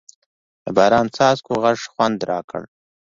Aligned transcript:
د 0.63 0.65
باران 0.77 1.07
څاڅکو 1.15 1.53
غږ 1.63 1.79
خوند 1.91 2.19
راکړ. 2.29 2.61